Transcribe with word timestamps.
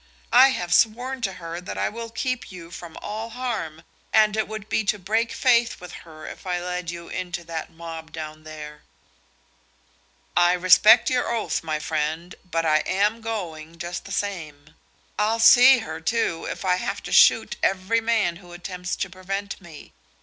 "I 0.33 0.47
have 0.49 0.73
sworn 0.73 1.21
to 1.21 1.33
her 1.33 1.61
that 1.61 1.77
I 1.77 1.87
will 1.87 2.09
keep 2.09 2.51
you 2.51 2.71
from 2.71 2.97
all 3.03 3.29
harm, 3.29 3.83
and 4.11 4.35
it 4.35 4.47
would 4.47 4.67
be 4.67 4.83
to 4.85 4.97
break 4.97 5.31
faith 5.31 5.79
with 5.79 5.91
her 5.91 6.25
if 6.25 6.47
I 6.47 6.59
led 6.59 6.89
you 6.89 7.07
into 7.07 7.43
that 7.43 7.69
mob 7.71 8.11
down 8.11 8.43
there." 8.43 8.81
"I 10.35 10.53
respect 10.53 11.11
your 11.11 11.29
oath, 11.31 11.61
my 11.61 11.77
friend, 11.77 12.33
but 12.43 12.65
I 12.65 12.77
am 12.87 13.21
going, 13.21 13.77
just 13.77 14.05
the 14.05 14.11
same. 14.11 14.73
I'll 15.19 15.39
see 15.39 15.77
her, 15.77 16.01
too, 16.01 16.47
if 16.49 16.65
I 16.65 16.77
have 16.77 17.03
to 17.03 17.11
shoot 17.11 17.57
every 17.61 18.01
man 18.01 18.37
who 18.37 18.53
attempts 18.53 18.95
to 18.95 19.07
prevent 19.07 19.61
me. 19.61 19.93